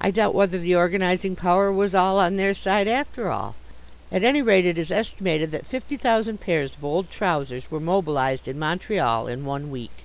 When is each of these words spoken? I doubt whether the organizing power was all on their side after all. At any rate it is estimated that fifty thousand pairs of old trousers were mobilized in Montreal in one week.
I 0.00 0.10
doubt 0.10 0.34
whether 0.34 0.58
the 0.58 0.74
organizing 0.74 1.36
power 1.36 1.70
was 1.70 1.94
all 1.94 2.18
on 2.18 2.34
their 2.34 2.52
side 2.52 2.88
after 2.88 3.30
all. 3.30 3.54
At 4.10 4.24
any 4.24 4.42
rate 4.42 4.66
it 4.66 4.76
is 4.76 4.90
estimated 4.90 5.52
that 5.52 5.66
fifty 5.66 5.96
thousand 5.96 6.40
pairs 6.40 6.74
of 6.74 6.84
old 6.84 7.10
trousers 7.10 7.70
were 7.70 7.78
mobilized 7.78 8.48
in 8.48 8.58
Montreal 8.58 9.28
in 9.28 9.44
one 9.44 9.70
week. 9.70 10.04